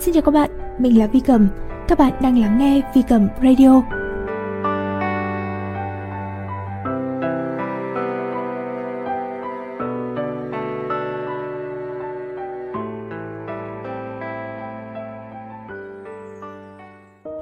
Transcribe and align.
Xin 0.00 0.14
chào 0.14 0.22
các 0.22 0.30
bạn, 0.30 0.50
mình 0.78 0.98
là 0.98 1.06
Vi 1.06 1.20
Cầm. 1.20 1.48
Các 1.88 1.98
bạn 1.98 2.12
đang 2.22 2.38
lắng 2.38 2.58
nghe 2.58 2.82
Vi 2.94 3.02
Cầm 3.08 3.28
Radio. 3.42 3.82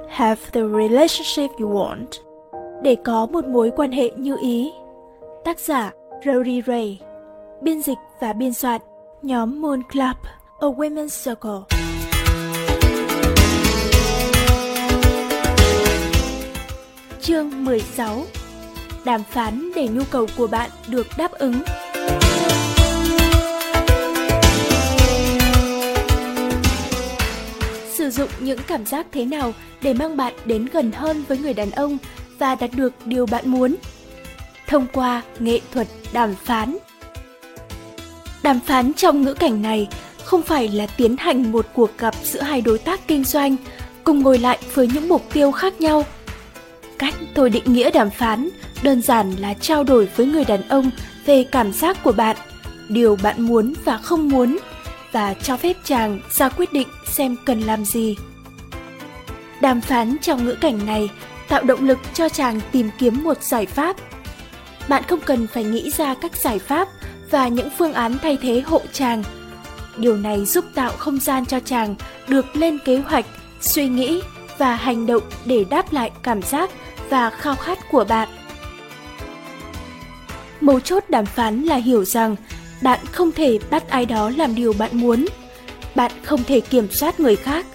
Have 0.09 0.41
the 0.51 0.61
relationship 0.61 1.59
you 1.59 1.69
want. 1.69 2.05
Để 2.83 2.95
có 2.95 3.25
một 3.25 3.45
mối 3.45 3.71
quan 3.75 3.91
hệ 3.91 4.09
như 4.09 4.37
ý. 4.41 4.71
Tác 5.45 5.59
giả 5.59 5.91
Rory 6.25 6.61
Ray. 6.67 6.99
Biên 7.61 7.81
dịch 7.81 7.97
và 8.19 8.33
biên 8.33 8.53
soạn 8.53 8.81
nhóm 9.21 9.61
Moon 9.61 9.81
Club, 9.93 10.17
A 10.59 10.67
Women's 10.67 11.25
Circle. 11.25 11.86
Chương 17.27 17.65
16 17.65 18.25
Đàm 19.05 19.23
phán 19.23 19.71
để 19.75 19.87
nhu 19.87 20.01
cầu 20.11 20.27
của 20.37 20.47
bạn 20.47 20.69
được 20.87 21.07
đáp 21.17 21.31
ứng. 21.31 21.61
Sử 27.93 28.09
dụng 28.09 28.29
những 28.39 28.59
cảm 28.67 28.85
giác 28.85 29.07
thế 29.11 29.25
nào 29.25 29.53
để 29.81 29.93
mang 29.93 30.17
bạn 30.17 30.33
đến 30.45 30.67
gần 30.73 30.91
hơn 30.91 31.23
với 31.27 31.37
người 31.37 31.53
đàn 31.53 31.71
ông 31.71 31.97
và 32.39 32.55
đạt 32.55 32.69
được 32.73 32.93
điều 33.05 33.25
bạn 33.25 33.49
muốn? 33.49 33.75
Thông 34.67 34.87
qua 34.93 35.21
nghệ 35.39 35.59
thuật 35.73 35.87
đàm 36.13 36.35
phán. 36.35 36.77
Đàm 38.43 38.59
phán 38.59 38.93
trong 38.93 39.21
ngữ 39.21 39.33
cảnh 39.33 39.61
này 39.61 39.87
không 40.23 40.41
phải 40.41 40.67
là 40.67 40.87
tiến 40.97 41.15
hành 41.17 41.51
một 41.51 41.65
cuộc 41.73 41.97
gặp 41.97 42.15
giữa 42.23 42.41
hai 42.41 42.61
đối 42.61 42.77
tác 42.77 43.07
kinh 43.07 43.23
doanh, 43.23 43.55
cùng 44.03 44.19
ngồi 44.19 44.37
lại 44.37 44.59
với 44.73 44.89
những 44.93 45.07
mục 45.07 45.23
tiêu 45.33 45.51
khác 45.51 45.81
nhau– 45.81 46.05
Cách 46.99 47.13
tôi 47.33 47.49
định 47.49 47.73
nghĩa 47.73 47.91
đàm 47.91 48.09
phán 48.09 48.49
đơn 48.83 49.01
giản 49.01 49.31
là 49.31 49.53
trao 49.53 49.83
đổi 49.83 50.09
với 50.15 50.25
người 50.25 50.45
đàn 50.45 50.67
ông 50.67 50.91
về 51.25 51.43
cảm 51.43 51.73
giác 51.73 52.03
của 52.03 52.11
bạn, 52.11 52.37
điều 52.89 53.17
bạn 53.23 53.41
muốn 53.41 53.73
và 53.85 53.97
không 53.97 54.29
muốn 54.29 54.57
và 55.11 55.33
cho 55.33 55.57
phép 55.57 55.77
chàng 55.83 56.19
ra 56.29 56.49
quyết 56.49 56.73
định 56.73 56.87
xem 57.05 57.35
cần 57.45 57.61
làm 57.61 57.85
gì. 57.85 58.15
Đàm 59.61 59.81
phán 59.81 60.17
trong 60.21 60.45
ngữ 60.45 60.55
cảnh 60.61 60.85
này 60.85 61.09
tạo 61.47 61.63
động 61.63 61.87
lực 61.87 61.99
cho 62.13 62.29
chàng 62.29 62.59
tìm 62.71 62.89
kiếm 62.99 63.23
một 63.23 63.43
giải 63.43 63.65
pháp. 63.65 63.95
Bạn 64.87 65.03
không 65.07 65.19
cần 65.19 65.47
phải 65.47 65.63
nghĩ 65.63 65.91
ra 65.91 66.15
các 66.21 66.35
giải 66.35 66.59
pháp 66.59 66.87
và 67.31 67.47
những 67.47 67.69
phương 67.77 67.93
án 67.93 68.17
thay 68.21 68.37
thế 68.41 68.61
hộ 68.65 68.81
chàng. 68.91 69.23
Điều 69.97 70.17
này 70.17 70.45
giúp 70.45 70.65
tạo 70.73 70.91
không 70.97 71.19
gian 71.19 71.45
cho 71.45 71.59
chàng 71.59 71.95
được 72.27 72.55
lên 72.55 72.77
kế 72.85 72.97
hoạch, 72.97 73.25
suy 73.61 73.87
nghĩ 73.87 74.21
và 74.57 74.75
hành 74.75 75.05
động 75.05 75.23
để 75.45 75.65
đáp 75.69 75.93
lại 75.93 76.11
cảm 76.23 76.41
giác 76.41 76.69
và 77.09 77.29
khao 77.29 77.55
khát 77.55 77.79
của 77.91 78.03
bạn. 78.03 78.29
Mấu 80.61 80.79
chốt 80.79 81.03
đàm 81.09 81.25
phán 81.25 81.63
là 81.63 81.75
hiểu 81.75 82.05
rằng 82.05 82.35
bạn 82.81 82.99
không 83.11 83.31
thể 83.31 83.59
bắt 83.69 83.89
ai 83.89 84.05
đó 84.05 84.31
làm 84.37 84.55
điều 84.55 84.73
bạn 84.73 84.91
muốn. 84.93 85.25
Bạn 85.95 86.11
không 86.23 86.43
thể 86.43 86.59
kiểm 86.59 86.91
soát 86.91 87.19
người 87.19 87.35
khác 87.35 87.65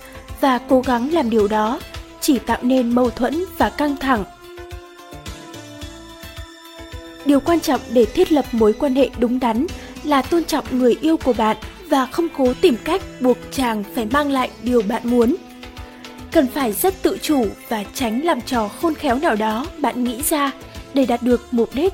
và 0.40 0.58
cố 0.58 0.80
gắng 0.80 1.12
làm 1.12 1.30
điều 1.30 1.48
đó, 1.48 1.80
chỉ 2.20 2.38
tạo 2.38 2.58
nên 2.62 2.94
mâu 2.94 3.10
thuẫn 3.10 3.44
và 3.58 3.70
căng 3.70 3.96
thẳng. 3.96 4.24
Điều 7.24 7.40
quan 7.40 7.60
trọng 7.60 7.80
để 7.90 8.04
thiết 8.04 8.32
lập 8.32 8.44
mối 8.52 8.72
quan 8.72 8.94
hệ 8.94 9.10
đúng 9.18 9.40
đắn 9.40 9.66
là 10.04 10.22
tôn 10.22 10.44
trọng 10.44 10.64
người 10.70 10.96
yêu 11.00 11.16
của 11.16 11.32
bạn 11.32 11.56
và 11.88 12.06
không 12.06 12.28
cố 12.36 12.54
tìm 12.60 12.76
cách 12.84 13.02
buộc 13.20 13.38
chàng 13.50 13.84
phải 13.94 14.06
mang 14.06 14.30
lại 14.30 14.50
điều 14.62 14.82
bạn 14.82 15.02
muốn 15.04 15.36
cần 16.32 16.46
phải 16.46 16.72
rất 16.72 17.02
tự 17.02 17.18
chủ 17.22 17.46
và 17.68 17.84
tránh 17.94 18.24
làm 18.24 18.40
trò 18.40 18.68
khôn 18.68 18.94
khéo 18.94 19.18
nào 19.18 19.36
đó 19.36 19.66
bạn 19.78 20.04
nghĩ 20.04 20.22
ra 20.22 20.50
để 20.94 21.06
đạt 21.06 21.22
được 21.22 21.46
mục 21.50 21.70
đích. 21.74 21.92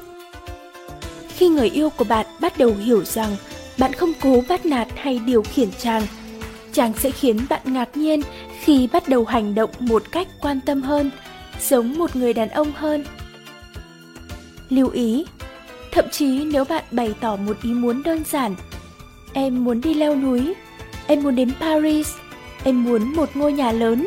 Khi 1.36 1.48
người 1.48 1.70
yêu 1.70 1.90
của 1.90 2.04
bạn 2.04 2.26
bắt 2.40 2.58
đầu 2.58 2.74
hiểu 2.84 3.04
rằng 3.04 3.36
bạn 3.78 3.92
không 3.92 4.12
cố 4.20 4.42
bắt 4.48 4.66
nạt 4.66 4.88
hay 4.96 5.20
điều 5.26 5.42
khiển 5.42 5.68
chàng 5.78 6.02
chàng 6.72 6.92
sẽ 6.98 7.10
khiến 7.10 7.38
bạn 7.48 7.60
ngạc 7.64 7.96
nhiên 7.96 8.22
khi 8.60 8.88
bắt 8.92 9.08
đầu 9.08 9.24
hành 9.24 9.54
động 9.54 9.70
một 9.78 10.02
cách 10.12 10.28
quan 10.40 10.60
tâm 10.60 10.82
hơn, 10.82 11.10
giống 11.60 11.98
một 11.98 12.16
người 12.16 12.32
đàn 12.32 12.48
ông 12.48 12.72
hơn. 12.74 13.04
Lưu 14.68 14.88
ý, 14.90 15.24
thậm 15.92 16.04
chí 16.10 16.44
nếu 16.44 16.64
bạn 16.64 16.84
bày 16.90 17.14
tỏ 17.20 17.36
một 17.36 17.56
ý 17.62 17.70
muốn 17.70 18.02
đơn 18.02 18.22
giản, 18.30 18.54
em 19.32 19.64
muốn 19.64 19.80
đi 19.80 19.94
leo 19.94 20.16
núi, 20.16 20.54
em 21.06 21.22
muốn 21.22 21.36
đến 21.36 21.50
paris, 21.60 22.14
em 22.64 22.84
muốn 22.84 23.14
một 23.14 23.28
ngôi 23.34 23.52
nhà 23.52 23.72
lớn 23.72 24.06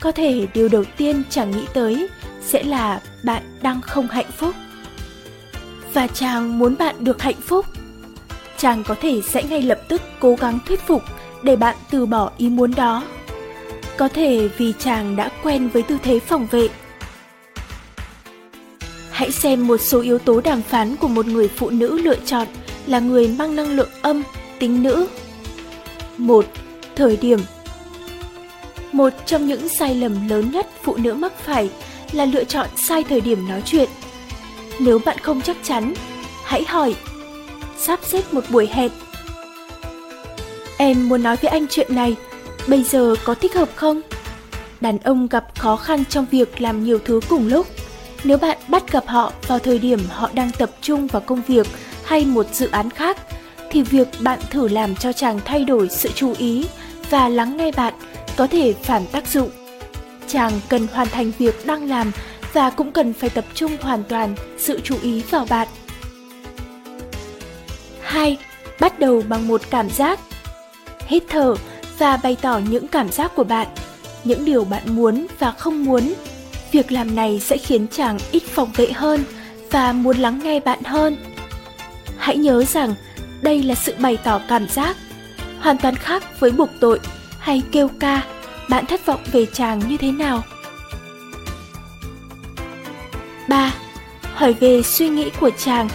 có 0.00 0.12
thể 0.12 0.46
điều 0.54 0.68
đầu 0.68 0.84
tiên 0.96 1.22
chàng 1.30 1.50
nghĩ 1.50 1.64
tới 1.74 2.08
sẽ 2.40 2.62
là 2.62 3.00
bạn 3.24 3.42
đang 3.62 3.80
không 3.80 4.08
hạnh 4.08 4.30
phúc. 4.36 4.54
Và 5.94 6.06
chàng 6.06 6.58
muốn 6.58 6.76
bạn 6.78 6.94
được 6.98 7.22
hạnh 7.22 7.40
phúc, 7.40 7.66
chàng 8.56 8.84
có 8.84 8.94
thể 9.00 9.20
sẽ 9.28 9.42
ngay 9.42 9.62
lập 9.62 9.80
tức 9.88 10.02
cố 10.20 10.34
gắng 10.34 10.58
thuyết 10.66 10.80
phục 10.86 11.02
để 11.42 11.56
bạn 11.56 11.76
từ 11.90 12.06
bỏ 12.06 12.30
ý 12.38 12.48
muốn 12.48 12.74
đó. 12.74 13.04
Có 13.96 14.08
thể 14.08 14.48
vì 14.48 14.72
chàng 14.78 15.16
đã 15.16 15.30
quen 15.42 15.68
với 15.68 15.82
tư 15.82 15.98
thế 16.02 16.20
phòng 16.20 16.46
vệ. 16.50 16.68
Hãy 19.10 19.30
xem 19.30 19.66
một 19.66 19.76
số 19.80 20.00
yếu 20.00 20.18
tố 20.18 20.40
đàm 20.40 20.62
phán 20.62 20.96
của 20.96 21.08
một 21.08 21.26
người 21.26 21.48
phụ 21.48 21.70
nữ 21.70 21.98
lựa 22.02 22.16
chọn 22.24 22.46
là 22.86 23.00
người 23.00 23.28
mang 23.28 23.56
năng 23.56 23.76
lượng 23.76 23.90
âm, 24.02 24.22
tính 24.58 24.82
nữ. 24.82 25.06
Một, 26.18 26.46
thời 26.96 27.16
điểm 27.16 27.40
một 28.98 29.12
trong 29.26 29.46
những 29.46 29.68
sai 29.68 29.94
lầm 29.94 30.28
lớn 30.28 30.50
nhất 30.50 30.66
phụ 30.82 30.96
nữ 30.96 31.14
mắc 31.14 31.32
phải 31.38 31.70
là 32.12 32.24
lựa 32.24 32.44
chọn 32.44 32.68
sai 32.76 33.04
thời 33.04 33.20
điểm 33.20 33.48
nói 33.48 33.62
chuyện. 33.64 33.88
Nếu 34.80 34.98
bạn 35.04 35.18
không 35.18 35.40
chắc 35.40 35.56
chắn, 35.62 35.94
hãy 36.44 36.64
hỏi. 36.64 36.94
Sắp 37.78 38.00
xếp 38.02 38.34
một 38.34 38.44
buổi 38.50 38.68
hẹn. 38.72 38.90
Em 40.78 41.08
muốn 41.08 41.22
nói 41.22 41.36
với 41.36 41.50
anh 41.50 41.66
chuyện 41.70 41.94
này, 41.94 42.16
bây 42.66 42.82
giờ 42.82 43.14
có 43.24 43.34
thích 43.34 43.54
hợp 43.54 43.68
không? 43.74 44.00
Đàn 44.80 44.98
ông 44.98 45.28
gặp 45.28 45.44
khó 45.58 45.76
khăn 45.76 46.04
trong 46.04 46.26
việc 46.30 46.60
làm 46.60 46.84
nhiều 46.84 46.98
thứ 47.04 47.20
cùng 47.28 47.48
lúc. 47.48 47.66
Nếu 48.24 48.38
bạn 48.38 48.58
bắt 48.68 48.92
gặp 48.92 49.06
họ 49.06 49.32
vào 49.46 49.58
thời 49.58 49.78
điểm 49.78 50.00
họ 50.10 50.30
đang 50.32 50.50
tập 50.58 50.70
trung 50.80 51.06
vào 51.06 51.22
công 51.26 51.42
việc 51.46 51.66
hay 52.04 52.24
một 52.24 52.46
dự 52.52 52.68
án 52.70 52.90
khác, 52.90 53.18
thì 53.70 53.82
việc 53.82 54.08
bạn 54.20 54.38
thử 54.50 54.68
làm 54.68 54.96
cho 54.96 55.12
chàng 55.12 55.40
thay 55.44 55.64
đổi 55.64 55.88
sự 55.88 56.08
chú 56.14 56.34
ý 56.38 56.66
và 57.10 57.28
lắng 57.28 57.56
nghe 57.56 57.72
bạn 57.72 57.94
có 58.38 58.46
thể 58.46 58.74
phản 58.82 59.06
tác 59.06 59.26
dụng. 59.26 59.50
Chàng 60.28 60.52
cần 60.68 60.86
hoàn 60.92 61.08
thành 61.08 61.32
việc 61.38 61.66
đang 61.66 61.88
làm 61.88 62.12
và 62.52 62.70
cũng 62.70 62.92
cần 62.92 63.12
phải 63.12 63.30
tập 63.30 63.44
trung 63.54 63.76
hoàn 63.80 64.04
toàn 64.04 64.34
sự 64.58 64.80
chú 64.84 64.96
ý 65.02 65.22
vào 65.30 65.46
bạn. 65.50 65.68
2. 68.02 68.38
Bắt 68.80 68.98
đầu 68.98 69.22
bằng 69.28 69.48
một 69.48 69.60
cảm 69.70 69.90
giác. 69.90 70.20
Hít 71.06 71.22
thở 71.28 71.54
và 71.98 72.16
bày 72.16 72.36
tỏ 72.42 72.60
những 72.70 72.88
cảm 72.88 73.08
giác 73.08 73.32
của 73.36 73.44
bạn, 73.44 73.66
những 74.24 74.44
điều 74.44 74.64
bạn 74.64 74.82
muốn 74.86 75.26
và 75.38 75.50
không 75.50 75.84
muốn. 75.84 76.14
Việc 76.72 76.92
làm 76.92 77.14
này 77.14 77.40
sẽ 77.40 77.56
khiến 77.56 77.86
chàng 77.90 78.18
ít 78.32 78.42
phòng 78.42 78.70
vệ 78.76 78.92
hơn 78.92 79.24
và 79.70 79.92
muốn 79.92 80.16
lắng 80.16 80.40
nghe 80.42 80.60
bạn 80.60 80.82
hơn. 80.84 81.16
Hãy 82.18 82.36
nhớ 82.36 82.64
rằng 82.64 82.94
đây 83.40 83.62
là 83.62 83.74
sự 83.74 83.94
bày 83.98 84.18
tỏ 84.24 84.40
cảm 84.48 84.68
giác, 84.68 84.96
hoàn 85.60 85.78
toàn 85.78 85.94
khác 85.94 86.40
với 86.40 86.50
buộc 86.50 86.68
tội 86.80 87.00
hay 87.38 87.62
kêu 87.72 87.90
ca, 88.00 88.22
bạn 88.68 88.86
thất 88.86 89.06
vọng 89.06 89.20
về 89.32 89.46
chàng 89.46 89.80
như 89.88 89.96
thế 89.96 90.12
nào? 90.12 90.42
3. 93.48 93.74
Hỏi 94.34 94.52
về 94.52 94.82
suy 94.82 95.08
nghĩ 95.08 95.30
của 95.40 95.50
chàng. 95.58 95.88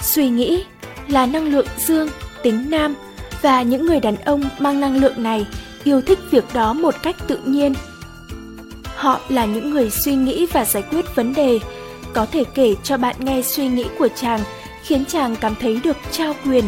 Suy 0.00 0.28
nghĩ 0.28 0.64
là 1.08 1.26
năng 1.26 1.44
lượng 1.44 1.66
dương, 1.78 2.08
tính 2.42 2.70
nam 2.70 2.94
và 3.42 3.62
những 3.62 3.86
người 3.86 4.00
đàn 4.00 4.16
ông 4.16 4.42
mang 4.58 4.80
năng 4.80 4.96
lượng 4.96 5.22
này 5.22 5.46
yêu 5.84 6.00
thích 6.00 6.18
việc 6.30 6.44
đó 6.54 6.72
một 6.72 6.94
cách 7.02 7.16
tự 7.26 7.38
nhiên. 7.44 7.74
Họ 8.96 9.20
là 9.28 9.44
những 9.44 9.70
người 9.70 9.90
suy 9.90 10.14
nghĩ 10.14 10.46
và 10.52 10.64
giải 10.64 10.82
quyết 10.90 11.14
vấn 11.14 11.34
đề, 11.34 11.58
có 12.12 12.26
thể 12.26 12.44
kể 12.54 12.74
cho 12.82 12.96
bạn 12.96 13.16
nghe 13.18 13.42
suy 13.42 13.68
nghĩ 13.68 13.84
của 13.98 14.08
chàng 14.08 14.40
khiến 14.82 15.04
chàng 15.04 15.36
cảm 15.36 15.54
thấy 15.60 15.80
được 15.84 15.96
trao 16.10 16.34
quyền 16.44 16.64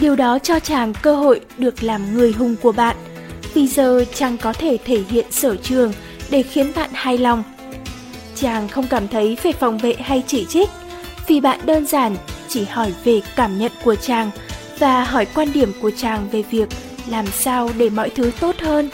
Điều 0.00 0.16
đó 0.16 0.38
cho 0.38 0.60
chàng 0.60 0.92
cơ 1.02 1.16
hội 1.16 1.40
được 1.58 1.82
làm 1.82 2.14
người 2.14 2.32
hùng 2.32 2.56
của 2.62 2.72
bạn, 2.72 2.96
vì 3.54 3.68
giờ 3.68 4.04
chàng 4.14 4.38
có 4.38 4.52
thể 4.52 4.78
thể 4.84 5.02
hiện 5.08 5.26
sở 5.30 5.56
trường 5.56 5.92
để 6.30 6.42
khiến 6.42 6.72
bạn 6.76 6.90
hài 6.92 7.18
lòng. 7.18 7.42
Chàng 8.34 8.68
không 8.68 8.86
cảm 8.86 9.08
thấy 9.08 9.36
phải 9.36 9.52
phòng 9.52 9.78
vệ 9.78 9.94
hay 9.94 10.22
chỉ 10.26 10.46
trích, 10.48 10.68
vì 11.26 11.40
bạn 11.40 11.60
đơn 11.66 11.86
giản 11.86 12.16
chỉ 12.48 12.64
hỏi 12.64 12.92
về 13.04 13.20
cảm 13.36 13.58
nhận 13.58 13.72
của 13.84 13.94
chàng 13.94 14.30
và 14.78 15.04
hỏi 15.04 15.26
quan 15.34 15.52
điểm 15.52 15.72
của 15.80 15.90
chàng 15.90 16.28
về 16.32 16.42
việc 16.50 16.68
làm 17.06 17.26
sao 17.26 17.70
để 17.78 17.90
mọi 17.90 18.10
thứ 18.10 18.30
tốt 18.40 18.56
hơn. 18.60 18.90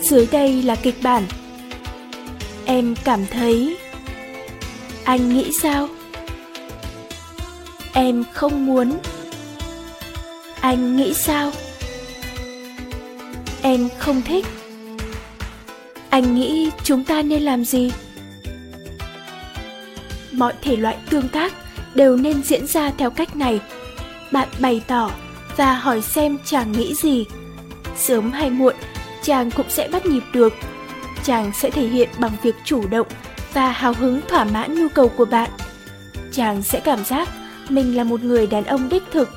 Dưới 0.00 0.26
đây 0.32 0.62
là 0.62 0.76
kịch 0.76 1.02
bản. 1.02 1.22
Em 2.64 2.94
cảm 3.04 3.26
thấy 3.30 3.76
anh 5.04 5.34
nghĩ 5.34 5.50
sao? 5.62 5.88
Em 7.98 8.24
không 8.32 8.66
muốn. 8.66 8.98
Anh 10.60 10.96
nghĩ 10.96 11.14
sao? 11.14 11.52
Em 13.62 13.88
không 13.98 14.22
thích. 14.22 14.46
Anh 16.10 16.34
nghĩ 16.34 16.70
chúng 16.84 17.04
ta 17.04 17.22
nên 17.22 17.42
làm 17.42 17.64
gì? 17.64 17.92
Mọi 20.32 20.52
thể 20.62 20.76
loại 20.76 20.96
tương 21.10 21.28
tác 21.28 21.52
đều 21.94 22.16
nên 22.16 22.42
diễn 22.42 22.66
ra 22.66 22.90
theo 22.98 23.10
cách 23.10 23.36
này. 23.36 23.60
Bạn 24.32 24.48
bày 24.58 24.82
tỏ 24.86 25.10
và 25.56 25.74
hỏi 25.74 26.02
xem 26.02 26.38
chàng 26.44 26.72
nghĩ 26.72 26.94
gì. 26.94 27.24
Sớm 27.96 28.32
hay 28.32 28.50
muộn, 28.50 28.74
chàng 29.22 29.50
cũng 29.50 29.70
sẽ 29.70 29.88
bắt 29.88 30.06
nhịp 30.06 30.22
được. 30.32 30.52
Chàng 31.24 31.52
sẽ 31.54 31.70
thể 31.70 31.86
hiện 31.86 32.08
bằng 32.18 32.32
việc 32.42 32.54
chủ 32.64 32.86
động 32.86 33.06
và 33.52 33.70
hào 33.70 33.92
hứng 33.92 34.20
thỏa 34.28 34.44
mãn 34.44 34.74
nhu 34.74 34.88
cầu 34.88 35.08
của 35.08 35.24
bạn. 35.24 35.50
Chàng 36.32 36.62
sẽ 36.62 36.80
cảm 36.80 37.04
giác 37.04 37.28
mình 37.68 37.96
là 37.96 38.04
một 38.04 38.22
người 38.22 38.46
đàn 38.46 38.64
ông 38.64 38.88
đích 38.88 39.02
thực 39.10 39.28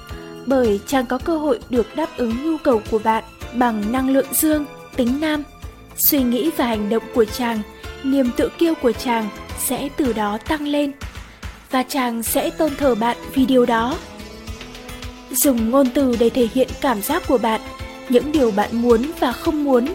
bởi 0.46 0.80
chàng 0.88 1.06
có 1.06 1.18
cơ 1.18 1.38
hội 1.38 1.60
được 1.70 1.96
đáp 1.96 2.10
ứng 2.18 2.34
nhu 2.44 2.58
cầu 2.58 2.82
của 2.92 3.00
bạn 3.00 3.24
bằng 3.54 3.92
năng 3.92 4.10
lượng 4.10 4.34
dương, 4.34 4.66
tính 4.96 5.20
nam. 5.22 5.44
Suy 5.96 6.24
nghĩ 6.24 6.52
và 6.58 6.66
hành 6.66 6.90
động 6.90 7.04
của 7.16 7.26
chàng, 7.26 7.62
niềm 8.04 8.32
tự 8.38 8.50
kiêu 8.58 8.74
của 8.82 8.92
chàng 8.92 9.30
sẽ 9.60 9.90
từ 9.98 10.14
đó 10.14 10.38
tăng 10.48 10.68
lên 10.68 10.92
và 11.72 11.84
chàng 11.84 12.24
sẽ 12.24 12.50
tôn 12.50 12.76
thờ 12.76 12.96
bạn 12.96 13.18
vì 13.34 13.46
điều 13.46 13.66
đó. 13.66 13.98
Dùng 15.32 15.70
ngôn 15.70 15.90
từ 15.94 16.16
để 16.20 16.30
thể 16.30 16.48
hiện 16.54 16.68
cảm 16.82 17.02
giác 17.02 17.24
của 17.28 17.38
bạn, 17.38 17.62
những 18.10 18.32
điều 18.32 18.52
bạn 18.52 18.70
muốn 18.82 19.02
và 19.20 19.32
không 19.32 19.64
muốn 19.64 19.88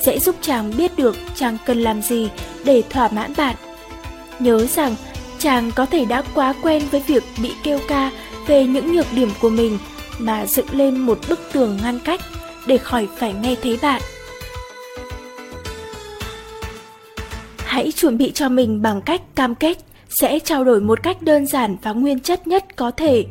sẽ 0.00 0.18
giúp 0.18 0.36
chàng 0.40 0.72
biết 0.76 0.96
được 0.96 1.16
chàng 1.34 1.56
cần 1.66 1.82
làm 1.82 2.02
gì 2.02 2.28
để 2.64 2.82
thỏa 2.90 3.08
mãn 3.08 3.32
bạn. 3.36 3.56
Nhớ 4.38 4.66
rằng 4.66 4.94
chàng 5.40 5.70
có 5.74 5.86
thể 5.86 6.04
đã 6.04 6.22
quá 6.34 6.54
quen 6.62 6.82
với 6.90 7.02
việc 7.06 7.24
bị 7.42 7.52
kêu 7.62 7.78
ca 7.88 8.10
về 8.46 8.66
những 8.66 8.92
nhược 8.92 9.06
điểm 9.16 9.28
của 9.40 9.50
mình 9.50 9.78
mà 10.18 10.46
dựng 10.46 10.66
lên 10.72 10.98
một 10.98 11.18
bức 11.28 11.40
tường 11.52 11.78
ngăn 11.82 11.98
cách 11.98 12.20
để 12.66 12.78
khỏi 12.78 13.08
phải 13.16 13.34
nghe 13.42 13.54
thấy 13.62 13.78
bạn. 13.82 14.02
Hãy 17.58 17.92
chuẩn 17.92 18.18
bị 18.18 18.30
cho 18.30 18.48
mình 18.48 18.82
bằng 18.82 19.02
cách 19.02 19.22
cam 19.34 19.54
kết 19.54 19.78
sẽ 20.08 20.38
trao 20.38 20.64
đổi 20.64 20.80
một 20.80 21.02
cách 21.02 21.22
đơn 21.22 21.46
giản 21.46 21.76
và 21.82 21.92
nguyên 21.92 22.20
chất 22.20 22.46
nhất 22.46 22.76
có 22.76 22.90
thể. 22.90 23.24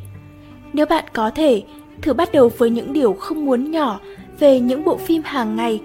Nếu 0.73 0.85
bạn 0.85 1.03
có 1.13 1.29
thể, 1.29 1.63
thử 2.01 2.13
bắt 2.13 2.31
đầu 2.31 2.51
với 2.57 2.69
những 2.69 2.93
điều 2.93 3.13
không 3.13 3.45
muốn 3.45 3.71
nhỏ 3.71 3.99
về 4.39 4.59
những 4.59 4.85
bộ 4.85 4.97
phim 4.97 5.21
hàng 5.25 5.55
ngày, 5.55 5.81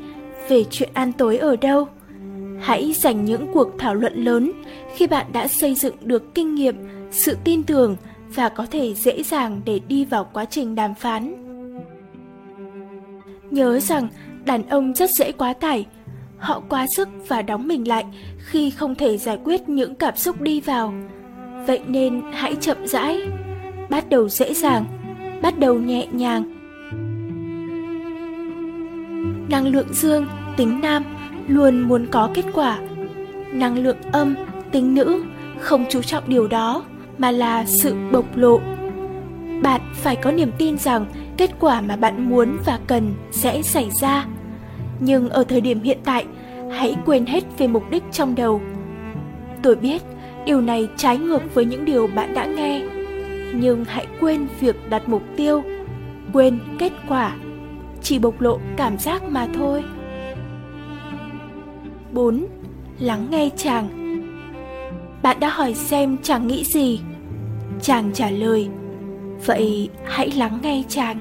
về 0.48 0.64
chuyện 0.70 0.88
ăn 0.92 1.12
tối 1.12 1.36
ở 1.36 1.56
đâu. 1.56 1.88
Hãy 2.64 2.92
dành 2.92 3.24
những 3.24 3.46
cuộc 3.52 3.68
thảo 3.78 3.94
luận 3.94 4.24
lớn 4.24 4.52
khi 4.94 5.06
bạn 5.06 5.26
đã 5.32 5.48
xây 5.48 5.74
dựng 5.74 5.94
được 6.00 6.34
kinh 6.34 6.54
nghiệm, 6.54 6.76
sự 7.10 7.36
tin 7.44 7.62
tưởng 7.62 7.96
và 8.34 8.48
có 8.48 8.66
thể 8.70 8.94
dễ 8.94 9.22
dàng 9.22 9.60
để 9.64 9.80
đi 9.88 10.04
vào 10.04 10.28
quá 10.32 10.44
trình 10.44 10.74
đàm 10.74 10.94
phán. 10.94 11.34
Nhớ 13.50 13.80
rằng 13.80 14.08
đàn 14.44 14.68
ông 14.68 14.94
rất 14.94 15.10
dễ 15.10 15.32
quá 15.32 15.52
tải, 15.52 15.86
họ 16.38 16.62
quá 16.68 16.86
sức 16.96 17.08
và 17.28 17.42
đóng 17.42 17.68
mình 17.68 17.88
lại 17.88 18.04
khi 18.38 18.70
không 18.70 18.94
thể 18.94 19.18
giải 19.18 19.38
quyết 19.44 19.68
những 19.68 19.94
cảm 19.94 20.16
xúc 20.16 20.40
đi 20.40 20.60
vào. 20.60 20.94
Vậy 21.66 21.80
nên 21.86 22.22
hãy 22.32 22.56
chậm 22.60 22.86
rãi, 22.86 23.20
bắt 23.90 24.08
đầu 24.08 24.28
dễ 24.28 24.54
dàng, 24.54 24.84
bắt 25.42 25.58
đầu 25.58 25.74
nhẹ 25.74 26.06
nhàng. 26.12 26.44
Năng 29.50 29.66
lượng 29.66 29.94
dương, 29.94 30.26
tính 30.56 30.80
nam 30.82 31.13
luôn 31.48 31.80
muốn 31.80 32.06
có 32.10 32.30
kết 32.34 32.44
quả. 32.54 32.78
Năng 33.52 33.78
lượng 33.78 33.96
âm, 34.12 34.34
tính 34.70 34.94
nữ 34.94 35.24
không 35.58 35.84
chú 35.90 36.02
trọng 36.02 36.24
điều 36.26 36.46
đó 36.46 36.84
mà 37.18 37.30
là 37.30 37.64
sự 37.66 37.94
bộc 38.12 38.36
lộ. 38.36 38.60
Bạn 39.62 39.80
phải 39.94 40.16
có 40.16 40.32
niềm 40.32 40.50
tin 40.58 40.78
rằng 40.78 41.06
kết 41.36 41.50
quả 41.60 41.80
mà 41.80 41.96
bạn 41.96 42.30
muốn 42.30 42.56
và 42.66 42.78
cần 42.86 43.14
sẽ 43.30 43.62
xảy 43.62 43.90
ra. 44.00 44.26
Nhưng 45.00 45.28
ở 45.28 45.44
thời 45.44 45.60
điểm 45.60 45.80
hiện 45.82 45.98
tại, 46.04 46.24
hãy 46.72 46.96
quên 47.06 47.26
hết 47.26 47.44
về 47.58 47.66
mục 47.66 47.90
đích 47.90 48.02
trong 48.12 48.34
đầu. 48.34 48.60
Tôi 49.62 49.76
biết 49.76 50.02
điều 50.46 50.60
này 50.60 50.88
trái 50.96 51.18
ngược 51.18 51.54
với 51.54 51.64
những 51.64 51.84
điều 51.84 52.06
bạn 52.06 52.34
đã 52.34 52.44
nghe, 52.46 52.82
nhưng 53.54 53.84
hãy 53.84 54.06
quên 54.20 54.46
việc 54.60 54.90
đặt 54.90 55.08
mục 55.08 55.22
tiêu, 55.36 55.62
quên 56.32 56.58
kết 56.78 56.92
quả, 57.08 57.36
chỉ 58.02 58.18
bộc 58.18 58.40
lộ 58.40 58.58
cảm 58.76 58.98
giác 58.98 59.22
mà 59.22 59.48
thôi. 59.54 59.84
4. 62.14 62.46
Lắng 62.98 63.26
nghe 63.30 63.50
chàng 63.56 63.88
Bạn 65.22 65.40
đã 65.40 65.48
hỏi 65.48 65.74
xem 65.74 66.16
chàng 66.22 66.46
nghĩ 66.46 66.64
gì? 66.64 67.00
Chàng 67.82 68.10
trả 68.14 68.30
lời, 68.30 68.68
Vậy 69.46 69.88
hãy 70.04 70.30
lắng 70.30 70.58
nghe 70.62 70.82
chàng 70.88 71.18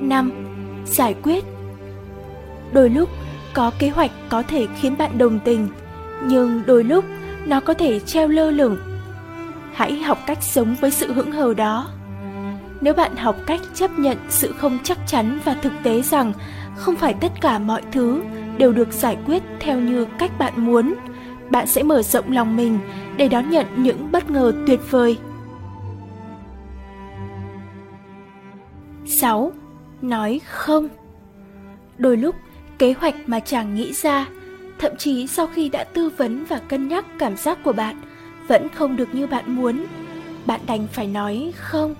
5. 0.00 0.32
Giải 0.86 1.14
quyết 1.22 1.44
Đôi 2.72 2.90
lúc 2.90 3.08
có 3.54 3.70
kế 3.78 3.88
hoạch 3.88 4.10
có 4.28 4.42
thể 4.42 4.66
khiến 4.80 4.94
bạn 4.98 5.18
đồng 5.18 5.38
tình, 5.44 5.68
Nhưng 6.24 6.62
đôi 6.66 6.84
lúc 6.84 7.04
nó 7.46 7.60
có 7.60 7.74
thể 7.74 8.00
treo 8.00 8.28
lơ 8.28 8.50
lửng 8.50 8.76
Hãy 9.72 9.92
học 10.02 10.18
cách 10.26 10.42
sống 10.42 10.76
với 10.80 10.90
sự 10.90 11.12
hững 11.12 11.32
hờ 11.32 11.54
đó 11.54 11.88
nếu 12.82 12.94
bạn 12.94 13.16
học 13.16 13.36
cách 13.46 13.60
chấp 13.74 13.98
nhận 13.98 14.18
sự 14.28 14.52
không 14.52 14.78
chắc 14.84 14.98
chắn 15.06 15.38
và 15.44 15.54
thực 15.54 15.72
tế 15.82 16.02
rằng 16.02 16.32
không 16.76 16.96
phải 16.96 17.14
tất 17.14 17.32
cả 17.40 17.58
mọi 17.58 17.82
thứ 17.92 18.22
đều 18.58 18.72
được 18.72 18.92
giải 18.92 19.16
quyết 19.26 19.42
theo 19.60 19.80
như 19.80 20.06
cách 20.18 20.38
bạn 20.38 20.52
muốn 20.56 20.94
bạn 21.50 21.66
sẽ 21.66 21.82
mở 21.82 22.02
rộng 22.02 22.32
lòng 22.32 22.56
mình 22.56 22.78
để 23.16 23.28
đón 23.28 23.50
nhận 23.50 23.66
những 23.76 24.12
bất 24.12 24.30
ngờ 24.30 24.52
tuyệt 24.66 24.80
vời 24.90 25.18
6. 29.06 29.52
Nói 30.02 30.40
không 30.46 30.88
Đôi 31.98 32.16
lúc, 32.16 32.36
kế 32.78 32.92
hoạch 32.92 33.14
mà 33.26 33.40
chàng 33.40 33.74
nghĩ 33.74 33.92
ra, 33.92 34.26
thậm 34.78 34.92
chí 34.98 35.26
sau 35.26 35.46
khi 35.46 35.68
đã 35.68 35.84
tư 35.84 36.10
vấn 36.16 36.44
và 36.44 36.58
cân 36.58 36.88
nhắc 36.88 37.04
cảm 37.18 37.36
giác 37.36 37.58
của 37.64 37.72
bạn, 37.72 38.00
vẫn 38.48 38.68
không 38.68 38.96
được 38.96 39.14
như 39.14 39.26
bạn 39.26 39.56
muốn. 39.56 39.84
Bạn 40.46 40.60
đành 40.66 40.86
phải 40.92 41.06
nói 41.06 41.52
không 41.56 41.94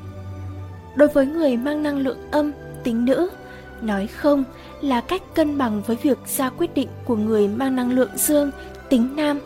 đối 0.95 1.09
với 1.09 1.27
người 1.27 1.57
mang 1.57 1.83
năng 1.83 1.99
lượng 1.99 2.19
âm, 2.31 2.53
tính 2.85 3.05
nữ. 3.05 3.31
Nói 3.83 4.07
không 4.07 4.45
là 4.81 5.01
cách 5.01 5.23
cân 5.35 5.59
bằng 5.59 5.83
với 5.87 5.97
việc 6.03 6.19
ra 6.27 6.51
quyết 6.51 6.75
định 6.75 6.89
của 7.05 7.17
người 7.17 7.49
mang 7.49 7.77
năng 7.77 7.93
lượng 7.93 8.17
dương, 8.17 8.51
tính 8.89 9.17
nam. 9.17 9.41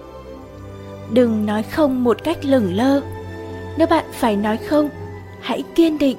Đừng 1.13 1.47
nói 1.47 1.63
không 1.63 2.05
một 2.05 2.25
cách 2.25 2.45
lửng 2.45 2.75
lơ. 2.75 3.01
Nếu 3.79 3.87
bạn 3.87 4.05
phải 4.12 4.37
nói 4.37 4.57
không, 4.57 4.88
hãy 5.41 5.65
kiên 5.75 5.99
định. 5.99 6.17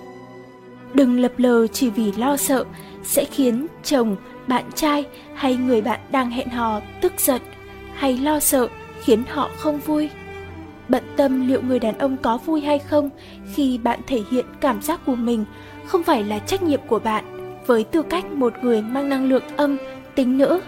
Đừng 0.93 1.19
lập 1.19 1.31
lờ 1.37 1.67
chỉ 1.67 1.89
vì 1.89 2.11
lo 2.11 2.37
sợ 2.37 2.65
sẽ 3.03 3.25
khiến 3.25 3.67
chồng, 3.83 4.15
bạn 4.47 4.63
trai 4.75 5.05
hay 5.35 5.55
người 5.55 5.81
bạn 5.81 5.99
đang 6.11 6.31
hẹn 6.31 6.49
hò 6.49 6.81
tức 7.01 7.13
giận 7.17 7.41
hay 7.93 8.17
lo 8.17 8.39
sợ 8.39 8.67
khiến 9.03 9.23
họ 9.29 9.49
không 9.57 9.79
vui 9.79 10.09
bận 10.89 11.03
tâm 11.17 11.47
liệu 11.47 11.61
người 11.61 11.79
đàn 11.79 11.97
ông 11.97 12.17
có 12.17 12.37
vui 12.37 12.61
hay 12.61 12.79
không 12.79 13.09
khi 13.53 13.77
bạn 13.77 13.99
thể 14.07 14.21
hiện 14.31 14.45
cảm 14.61 14.81
giác 14.81 14.99
của 15.05 15.15
mình 15.15 15.45
không 15.85 16.03
phải 16.03 16.23
là 16.23 16.39
trách 16.39 16.63
nhiệm 16.63 16.79
của 16.87 16.99
bạn 16.99 17.23
với 17.65 17.83
tư 17.83 18.01
cách 18.01 18.25
một 18.25 18.53
người 18.61 18.81
mang 18.81 19.09
năng 19.09 19.29
lượng 19.29 19.43
âm, 19.57 19.77
tính 20.15 20.37
nữ 20.37 20.61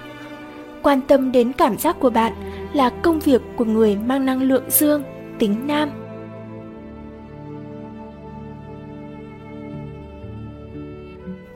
quan 0.84 1.02
tâm 1.02 1.32
đến 1.32 1.52
cảm 1.54 1.78
giác 1.78 2.00
của 2.00 2.10
bạn 2.10 2.34
là 2.74 2.90
công 2.90 3.20
việc 3.20 3.42
của 3.56 3.66
người 3.66 3.96
mang 3.96 4.26
năng 4.26 4.42
lượng 4.42 4.64
dương, 4.70 5.04
tính 5.40 5.68
nam. 5.68 5.90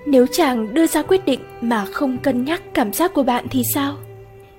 Nếu 0.07 0.25
chàng 0.31 0.73
đưa 0.73 0.87
ra 0.87 1.01
quyết 1.01 1.25
định 1.25 1.39
mà 1.61 1.85
không 1.85 2.17
cân 2.17 2.45
nhắc 2.45 2.61
cảm 2.73 2.93
giác 2.93 3.13
của 3.13 3.23
bạn 3.23 3.45
thì 3.49 3.63
sao? 3.73 3.97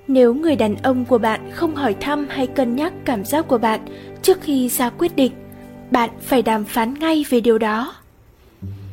Nếu 0.08 0.34
người 0.34 0.56
đàn 0.56 0.76
ông 0.76 1.04
của 1.04 1.18
bạn 1.18 1.50
không 1.52 1.74
hỏi 1.74 1.94
thăm 2.00 2.26
hay 2.28 2.46
cân 2.46 2.76
nhắc 2.76 2.92
cảm 3.04 3.24
giác 3.24 3.48
của 3.48 3.58
bạn 3.58 3.80
trước 4.22 4.38
khi 4.42 4.68
ra 4.68 4.90
quyết 4.90 5.16
định, 5.16 5.32
bạn 5.90 6.10
phải 6.20 6.42
đàm 6.42 6.64
phán 6.64 6.94
ngay 6.94 7.24
về 7.30 7.40
điều 7.40 7.58
đó. 7.58 7.94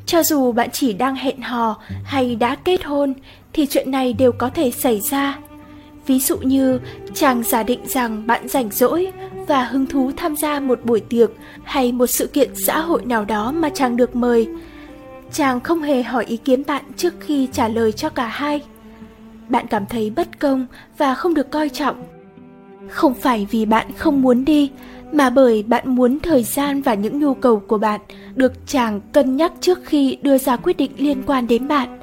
Cho 0.06 0.24
dù 0.24 0.52
bạn 0.52 0.70
chỉ 0.72 0.94
đang 0.94 1.16
hẹn 1.16 1.42
hò 1.42 1.78
hay 2.04 2.36
đã 2.36 2.56
kết 2.56 2.84
hôn 2.84 3.14
thì 3.54 3.66
chuyện 3.66 3.92
này 3.92 4.14
đều 4.14 4.32
có 4.32 4.50
thể 4.50 4.72
xảy 4.72 5.00
ra. 5.00 5.40
Ví 6.08 6.20
dụ 6.20 6.38
như 6.38 6.80
chàng 7.14 7.44
giả 7.44 7.64
định 7.64 7.80
rằng 7.88 8.28
bạn 8.28 8.48
rảnh 8.48 8.72
rỗi 8.72 9.12
và 9.48 9.64
hứng 9.64 9.86
thú 9.86 10.12
tham 10.18 10.36
gia 10.36 10.60
một 10.60 10.80
buổi 10.86 11.00
tiệc 11.00 11.30
hay 11.64 11.92
một 11.92 12.08
sự 12.08 12.28
kiện 12.28 12.50
xã 12.56 12.80
hội 12.80 13.06
nào 13.06 13.26
đó 13.26 13.52
mà 13.52 13.70
chàng 13.70 13.98
được 13.98 14.16
mời. 14.16 14.48
Chàng 15.32 15.60
không 15.60 15.82
hề 15.82 16.04
hỏi 16.04 16.26
ý 16.26 16.38
kiến 16.38 16.64
bạn 16.68 16.84
trước 16.98 17.14
khi 17.20 17.48
trả 17.52 17.68
lời 17.68 17.92
cho 17.92 18.10
cả 18.10 18.28
hai 18.28 18.62
bạn 19.52 19.68
cảm 19.68 19.86
thấy 19.86 20.10
bất 20.10 20.40
công 20.40 20.66
và 20.98 21.16
không 21.16 21.34
được 21.34 21.52
coi 21.52 21.70
trọng. 21.70 22.04
Không 22.88 23.14
phải 23.14 23.48
vì 23.52 23.66
bạn 23.66 23.88
không 23.98 24.22
muốn 24.22 24.46
đi 24.46 24.72
mà 25.12 25.30
bởi 25.30 25.64
bạn 25.64 25.96
muốn 25.96 26.20
thời 26.20 26.44
gian 26.44 26.82
và 26.82 26.94
những 26.94 27.20
nhu 27.20 27.34
cầu 27.34 27.60
của 27.60 27.78
bạn 27.78 28.02
được 28.36 28.54
chàng 28.68 29.02
cân 29.14 29.36
nhắc 29.36 29.52
trước 29.60 29.80
khi 29.86 30.18
đưa 30.22 30.38
ra 30.38 30.58
quyết 30.58 30.78
định 30.78 30.92
liên 30.98 31.24
quan 31.28 31.48
đến 31.48 31.68
bạn. 31.68 32.00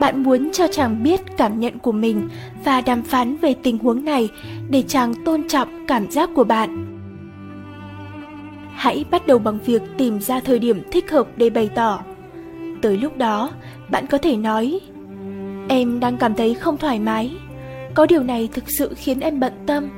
Bạn 0.00 0.22
muốn 0.22 0.50
cho 0.52 0.66
chàng 0.72 1.02
biết 1.02 1.20
cảm 1.36 1.60
nhận 1.60 1.78
của 1.78 1.92
mình 1.92 2.28
và 2.64 2.80
đàm 2.80 3.02
phán 3.02 3.36
về 3.36 3.54
tình 3.62 3.78
huống 3.78 4.04
này 4.04 4.28
để 4.70 4.82
chàng 4.82 5.14
tôn 5.24 5.48
trọng 5.48 5.86
cảm 5.86 6.10
giác 6.10 6.30
của 6.34 6.44
bạn. 6.44 6.86
Hãy 8.74 9.04
bắt 9.10 9.26
đầu 9.26 9.38
bằng 9.38 9.58
việc 9.66 9.82
tìm 9.98 10.20
ra 10.20 10.40
thời 10.40 10.58
điểm 10.58 10.82
thích 10.90 11.10
hợp 11.10 11.26
để 11.36 11.50
bày 11.50 11.70
tỏ. 11.74 12.02
Tới 12.82 12.96
lúc 12.96 13.16
đó, 13.16 13.50
bạn 13.90 14.06
có 14.06 14.18
thể 14.18 14.36
nói 14.36 14.80
Em 15.68 16.00
đang 16.00 16.16
cảm 16.16 16.34
thấy 16.34 16.54
không 16.54 16.76
thoải 16.76 16.98
mái. 16.98 17.36
Có 17.94 18.06
điều 18.06 18.22
này 18.22 18.48
thực 18.52 18.70
sự 18.70 18.94
khiến 18.96 19.20
em 19.20 19.40
bận 19.40 19.52
tâm, 19.66 19.88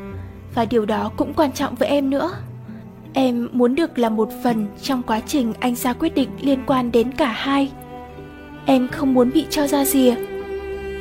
và 0.55 0.65
điều 0.65 0.87
đó 0.87 1.11
cũng 1.17 1.35
quan 1.35 1.53
trọng 1.53 1.75
với 1.75 1.89
em 1.89 2.11
nữa. 2.11 2.31
Em 3.13 3.49
muốn 3.53 3.75
được 3.75 3.99
là 3.99 4.09
một 4.09 4.29
phần 4.45 4.67
trong 4.83 5.03
quá 5.03 5.21
trình 5.27 5.53
anh 5.61 5.75
ra 5.75 5.93
quyết 5.93 6.15
định 6.15 6.29
liên 6.41 6.59
quan 6.67 6.93
đến 6.93 7.13
cả 7.13 7.27
hai. 7.27 7.73
Em 8.67 8.89
không 8.89 9.15
muốn 9.15 9.31
bị 9.35 9.47
cho 9.51 9.67
ra 9.67 9.85
rìa. 9.85 10.15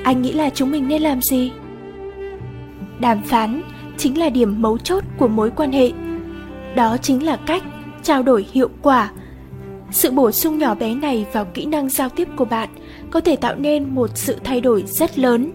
Anh 0.03 0.22
nghĩ 0.22 0.32
là 0.32 0.50
chúng 0.50 0.72
mình 0.72 0.88
nên 0.88 1.01
làm 1.01 1.22
gì? 1.22 1.51
Đàm 3.00 3.22
phán 3.22 3.62
chính 3.98 4.20
là 4.20 4.30
điểm 4.30 4.62
mấu 4.62 4.77
chốt 4.77 5.03
của 5.18 5.27
mối 5.27 5.51
quan 5.56 5.72
hệ. 5.72 5.91
Đó 6.75 6.98
chính 6.98 7.25
là 7.25 7.36
cách 7.36 7.63
trao 8.03 8.24
đổi 8.24 8.46
hiệu 8.51 8.70
quả. 8.82 9.12
Sự 9.92 10.12
bổ 10.12 10.32
sung 10.32 10.58
nhỏ 10.58 10.76
bé 10.76 10.96
này 10.96 11.26
vào 11.34 11.46
kỹ 11.46 11.66
năng 11.66 11.90
giao 11.90 12.10
tiếp 12.10 12.28
của 12.36 12.46
bạn 12.46 12.70
có 13.12 13.22
thể 13.22 13.36
tạo 13.36 13.56
nên 13.56 13.96
một 13.96 14.10
sự 14.16 14.38
thay 14.44 14.62
đổi 14.62 14.84
rất 14.88 15.20
lớn. 15.20 15.52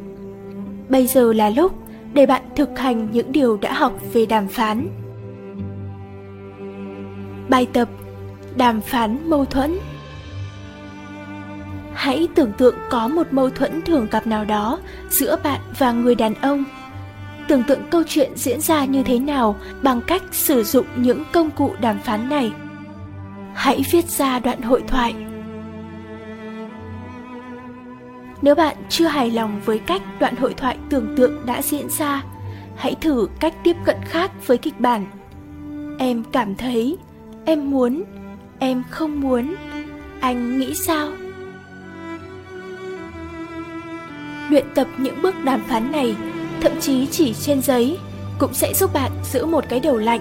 Bây 0.89 1.07
giờ 1.07 1.33
là 1.33 1.51
lúc 1.51 1.73
để 2.13 2.27
bạn 2.27 2.43
thực 2.57 2.79
hành 2.79 3.09
những 3.13 3.33
điều 3.33 3.57
đã 3.57 3.73
học 3.73 3.93
về 4.13 4.27
đàm 4.27 4.49
phán. 4.49 4.89
Bài 7.49 7.67
tập 7.73 7.89
Đàm 8.57 8.81
phán 8.81 9.31
mâu 9.31 9.45
thuẫn 9.45 9.79
Hãy 11.95 12.29
tưởng 12.35 12.53
tượng 12.53 12.75
có 12.91 13.09
một 13.09 13.27
mâu 13.31 13.51
thuẫn 13.51 13.83
thường 13.83 14.07
gặp 14.11 14.27
nào 14.27 14.45
đó 14.45 14.79
giữa 15.11 15.37
bạn 15.43 15.61
và 15.79 15.93
người 15.93 16.15
đàn 16.15 16.35
ông. 16.35 16.65
Tưởng 17.49 17.63
tượng 17.63 17.81
câu 17.91 18.03
chuyện 18.07 18.33
diễn 18.35 18.61
ra 18.61 18.85
như 18.85 19.03
thế 19.03 19.19
nào 19.19 19.57
bằng 19.83 20.01
cách 20.07 20.23
sử 20.33 20.63
dụng 20.63 20.87
những 20.97 21.23
công 21.33 21.51
cụ 21.51 21.75
đàm 21.81 21.99
phán 21.99 22.29
này. 22.29 22.53
Hãy 23.67 23.83
viết 23.91 24.09
ra 24.09 24.39
đoạn 24.39 24.63
hội 24.63 24.85
thoại 24.89 25.15
Nếu 28.43 28.55
bạn 28.55 28.77
chưa 28.89 29.07
hài 29.07 29.31
lòng 29.31 29.61
với 29.65 29.79
cách 29.79 30.03
đoạn 30.21 30.37
hội 30.37 30.55
thoại 30.55 30.79
tưởng 30.91 31.15
tượng 31.17 31.47
đã 31.47 31.63
diễn 31.63 31.89
ra, 31.91 32.25
hãy 32.77 32.95
thử 33.01 33.29
cách 33.41 33.55
tiếp 33.65 33.77
cận 33.85 33.97
khác 34.05 34.31
với 34.47 34.59
kịch 34.59 34.81
bản. 34.81 35.07
Em 35.99 36.25
cảm 36.33 36.55
thấy, 36.55 36.97
em 37.45 37.71
muốn, 37.71 38.05
em 38.59 38.83
không 38.91 39.21
muốn, 39.21 39.55
anh 40.21 40.59
nghĩ 40.59 40.75
sao? 40.75 41.09
Luyện 44.51 44.67
tập 44.75 44.87
những 44.99 45.23
bước 45.23 45.35
đàm 45.45 45.61
phán 45.69 45.93
này, 45.93 46.17
thậm 46.61 46.73
chí 46.81 47.07
chỉ 47.07 47.35
trên 47.35 47.63
giấy, 47.63 47.99
cũng 48.39 48.55
sẽ 48.55 48.75
giúp 48.75 48.93
bạn 48.93 49.13
giữ 49.33 49.47
một 49.47 49.65
cái 49.69 49.81
đầu 49.81 49.97
lạnh 49.97 50.21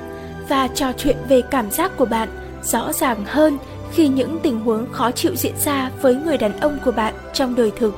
và 0.49 0.67
trò 0.67 0.91
chuyện 0.97 1.17
về 1.29 1.41
cảm 1.51 1.71
giác 1.71 1.91
của 1.97 2.05
bạn 2.05 2.44
rõ 2.65 2.93
ràng 2.93 3.25
hơn 3.25 3.57
khi 3.91 4.07
những 4.07 4.39
tình 4.43 4.59
huống 4.59 4.87
khó 4.91 5.11
chịu 5.11 5.35
diễn 5.35 5.53
ra 5.57 5.91
với 6.01 6.15
người 6.15 6.37
đàn 6.37 6.59
ông 6.59 6.77
của 6.85 6.91
bạn 6.91 7.13
trong 7.33 7.55
đời 7.55 7.71
thực. 7.75 7.95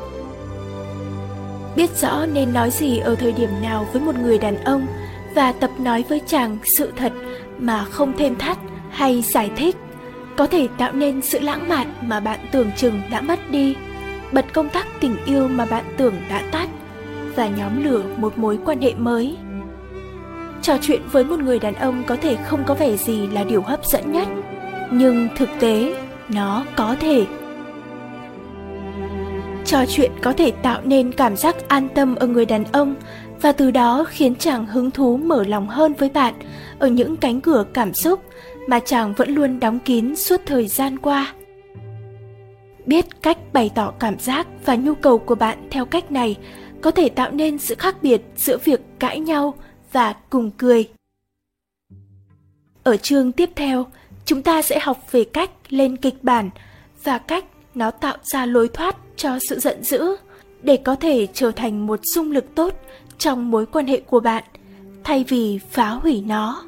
Biết 1.76 1.98
rõ 2.02 2.26
nên 2.26 2.54
nói 2.54 2.72
gì 2.72 2.98
ở 2.98 3.16
thời 3.16 3.32
điểm 3.32 3.50
nào 3.62 3.88
với 3.94 4.02
một 4.02 4.16
người 4.16 4.38
đàn 4.38 4.64
ông 4.64 4.88
và 5.36 5.52
tập 5.52 5.72
nói 5.80 6.06
với 6.10 6.22
chàng 6.28 6.58
sự 6.78 6.92
thật 6.96 7.12
mà 7.58 7.86
không 7.86 8.14
thêm 8.18 8.36
thắt 8.36 8.58
hay 8.90 9.22
giải 9.22 9.52
thích, 9.56 9.76
có 10.38 10.48
thể 10.48 10.68
tạo 10.78 10.92
nên 10.94 11.22
sự 11.22 11.40
lãng 11.40 11.70
mạn 11.70 11.94
mà 12.02 12.20
bạn 12.20 12.40
tưởng 12.52 12.72
chừng 12.76 13.02
đã 13.12 13.22
mất 13.22 13.52
đi, 13.52 13.76
bật 14.32 14.46
công 14.54 14.70
tắc 14.70 14.88
tình 15.00 15.16
yêu 15.26 15.48
mà 15.48 15.66
bạn 15.66 15.86
tưởng 15.98 16.16
đã 16.30 16.42
tắt 16.52 16.70
và 17.36 17.48
nhóm 17.48 17.84
lửa 17.84 18.04
một 18.18 18.38
mối 18.38 18.60
quan 18.66 18.82
hệ 18.82 18.94
mới. 18.94 19.38
Trò 20.62 20.78
chuyện 20.82 21.02
với 21.12 21.24
một 21.24 21.40
người 21.40 21.60
đàn 21.60 21.74
ông 21.74 22.04
có 22.08 22.16
thể 22.16 22.36
không 22.36 22.64
có 22.64 22.74
vẻ 22.74 22.98
gì 22.98 23.28
là 23.28 23.44
điều 23.44 23.62
hấp 23.62 23.86
dẫn 23.86 24.12
nhất 24.12 24.28
nhưng 24.92 25.28
thực 25.36 25.50
tế, 25.60 25.96
nó 26.30 26.66
có 26.76 26.96
thể. 27.00 27.26
Trò 29.66 29.86
chuyện 29.86 30.12
có 30.22 30.34
thể 30.34 30.52
tạo 30.52 30.82
nên 30.84 31.12
cảm 31.12 31.38
giác 31.38 31.56
an 31.68 31.88
tâm 31.96 32.16
ở 32.16 32.28
người 32.28 32.46
đàn 32.46 32.64
ông 32.64 32.96
và 33.42 33.52
từ 33.52 33.72
đó 33.72 34.06
khiến 34.10 34.36
chàng 34.36 34.66
hứng 34.66 34.92
thú 34.92 35.18
mở 35.18 35.44
lòng 35.44 35.68
hơn 35.68 35.94
với 35.94 36.10
bạn 36.10 36.34
ở 36.80 36.88
những 36.88 37.18
cánh 37.18 37.42
cửa 37.42 37.66
cảm 37.74 37.94
xúc 37.94 38.24
mà 38.68 38.80
chàng 38.80 39.14
vẫn 39.14 39.30
luôn 39.30 39.60
đóng 39.60 39.80
kín 39.80 40.16
suốt 40.16 40.42
thời 40.46 40.68
gian 40.68 40.98
qua. 40.98 41.34
Biết 42.86 43.06
cách 43.22 43.38
bày 43.54 43.72
tỏ 43.76 43.94
cảm 44.00 44.20
giác 44.20 44.48
và 44.66 44.76
nhu 44.76 44.96
cầu 44.96 45.18
của 45.18 45.36
bạn 45.36 45.68
theo 45.72 45.86
cách 45.86 46.12
này 46.12 46.36
có 46.82 46.92
thể 46.92 47.10
tạo 47.10 47.32
nên 47.32 47.58
sự 47.58 47.76
khác 47.76 47.96
biệt 48.02 48.22
giữa 48.36 48.58
việc 48.64 48.82
cãi 49.00 49.20
nhau 49.20 49.54
và 49.92 50.16
cùng 50.30 50.52
cười. 50.52 50.90
Ở 52.84 52.98
chương 52.98 53.32
tiếp 53.32 53.50
theo 53.56 53.86
chúng 54.28 54.42
ta 54.42 54.62
sẽ 54.62 54.80
học 54.80 55.12
về 55.12 55.24
cách 55.24 55.50
lên 55.70 55.98
kịch 55.98 56.24
bản 56.24 56.50
và 57.04 57.18
cách 57.18 57.46
nó 57.76 57.92
tạo 57.92 58.18
ra 58.24 58.46
lối 58.46 58.68
thoát 58.68 58.96
cho 59.16 59.40
sự 59.50 59.60
giận 59.60 59.84
dữ 59.84 60.16
để 60.62 60.78
có 60.78 60.96
thể 60.96 61.28
trở 61.34 61.52
thành 61.52 61.88
một 61.88 62.00
xung 62.14 62.32
lực 62.32 62.56
tốt 62.56 62.74
trong 63.18 63.52
mối 63.52 63.66
quan 63.66 63.88
hệ 63.88 64.00
của 64.00 64.20
bạn 64.20 64.44
thay 65.04 65.26
vì 65.28 65.60
phá 65.72 65.90
hủy 65.90 66.24
nó. 66.28 66.66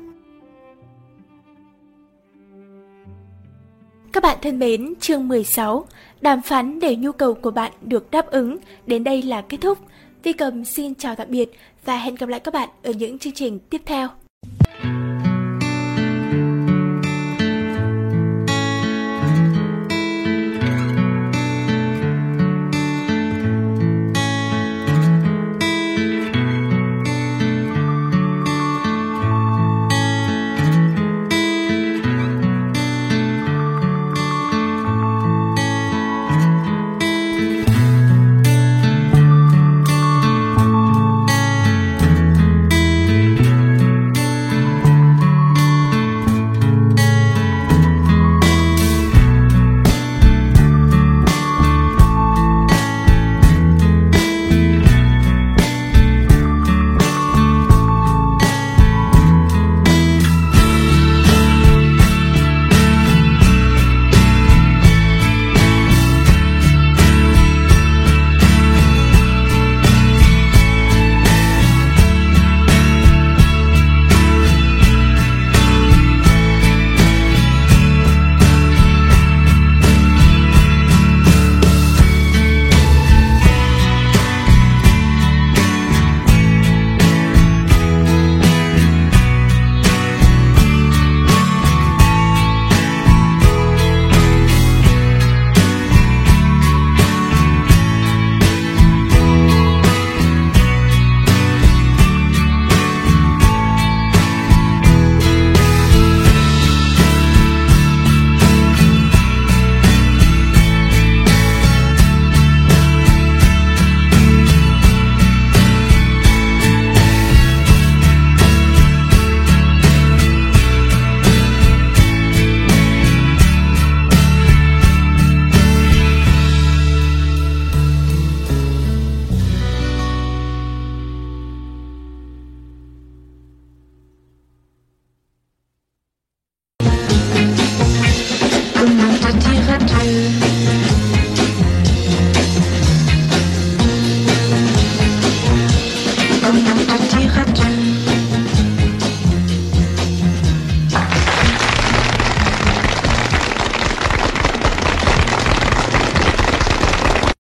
Các 4.11 4.23
bạn 4.23 4.37
thân 4.41 4.59
mến, 4.59 4.93
chương 4.99 5.27
16, 5.27 5.85
đàm 6.21 6.41
phán 6.41 6.79
để 6.79 6.95
nhu 6.95 7.11
cầu 7.11 7.33
của 7.33 7.51
bạn 7.51 7.71
được 7.81 8.11
đáp 8.11 8.27
ứng, 8.27 8.57
đến 8.87 9.03
đây 9.03 9.21
là 9.21 9.41
kết 9.41 9.57
thúc. 9.61 9.77
Vi 10.23 10.33
Cầm 10.33 10.65
xin 10.65 10.95
chào 10.95 11.15
tạm 11.15 11.27
biệt 11.29 11.51
và 11.85 11.97
hẹn 11.97 12.15
gặp 12.15 12.29
lại 12.29 12.39
các 12.39 12.53
bạn 12.53 12.69
ở 12.83 12.91
những 12.91 13.19
chương 13.19 13.33
trình 13.33 13.59
tiếp 13.69 13.81
theo. 13.85 14.09